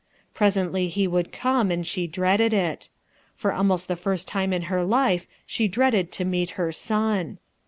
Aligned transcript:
Presently 0.33 0.87
he 0.87 1.05
would 1.07 1.31
come, 1.31 1.69
ood 1.69 1.85
she 1.85 2.07
dreaded 2.07 2.53
it. 2.53 2.89
For 3.35 3.53
almost 3.53 3.87
the 3.87 3.95
first 3.95 4.27
time• 4.27 4.49
h 4.65 4.71
er 4.71 4.83
life 4.83 5.27
she 5.45 5.67
dreaded 5.67 6.11
to 6.13 6.25
meet 6.25 6.49
her 6.57 6.71
son. 6.71 7.37